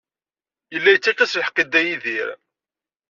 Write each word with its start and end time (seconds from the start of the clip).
Yella 0.73 0.89
yettakf-as 0.91 1.33
lḥeqq 1.39 1.57
i 1.61 1.63
Dda 1.65 1.81
Yidir. 1.83 2.29